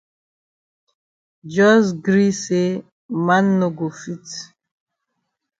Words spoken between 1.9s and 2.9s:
gree say